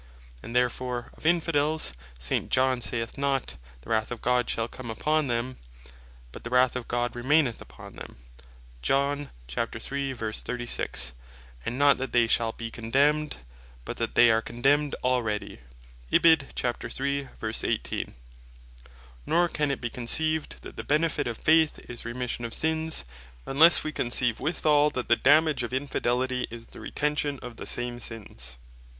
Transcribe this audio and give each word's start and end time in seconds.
And 0.41 0.55
therefore 0.55 1.11
of 1.13 1.27
Infidels, 1.27 1.93
S. 2.19 2.43
John 2.49 2.81
saith 2.81 3.19
not, 3.19 3.55
the 3.81 3.91
wrath 3.91 4.09
of 4.09 4.19
God 4.19 4.49
shall 4.49 4.67
"come" 4.67 4.89
upon 4.89 5.27
them, 5.27 5.57
but 6.31 6.43
"the 6.43 6.49
wrath 6.49 6.75
of 6.75 6.87
God 6.87 7.15
remaineth 7.15 7.61
upon 7.61 7.97
them;" 7.97 8.15
and 8.89 9.29
not 11.77 11.97
that 11.99 12.11
they 12.11 12.25
shall 12.25 12.51
be 12.51 12.71
condemned; 12.71 13.35
but 13.85 13.97
that 13.97 14.15
"they 14.15 14.31
are 14.31 14.41
condemned 14.41 14.95
already."(John 15.03 16.19
3.36, 16.19 17.29
3.18) 17.39 18.13
Nor 19.27 19.47
can 19.47 19.69
it 19.69 19.81
be 19.81 19.91
conceived, 19.91 20.61
that 20.63 20.77
the 20.77 20.83
benefit 20.83 21.27
of 21.27 21.37
Faith, 21.37 21.77
"is 21.87 22.05
Remission 22.05 22.43
of 22.43 22.55
sins" 22.55 23.05
unlesse 23.45 23.83
we 23.83 23.91
conceive 23.91 24.39
withall, 24.39 24.89
that 24.89 25.09
the 25.09 25.15
dammage 25.15 25.61
of 25.61 25.71
Infidelity, 25.71 26.47
is 26.49 26.65
"the 26.69 26.79
Retention 26.79 27.37
of 27.43 27.57
the 27.57 27.67
same 27.67 27.99
sins." 27.99 28.57